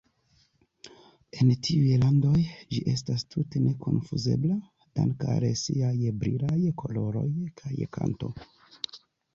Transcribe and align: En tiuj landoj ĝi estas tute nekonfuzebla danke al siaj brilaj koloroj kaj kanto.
En 1.43 1.51
tiuj 1.67 1.99
landoj 2.05 2.39
ĝi 2.53 2.79
estas 2.93 3.25
tute 3.35 3.63
nekonfuzebla 3.67 4.59
danke 5.01 5.33
al 5.37 5.47
siaj 5.67 5.95
brilaj 6.25 6.61
koloroj 6.85 7.29
kaj 7.63 7.81
kanto. 7.99 8.35